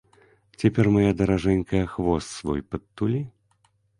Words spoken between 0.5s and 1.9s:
Цяпер, мая даражэнькая,